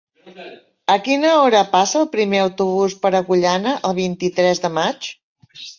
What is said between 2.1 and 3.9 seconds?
primer autobús per Agullana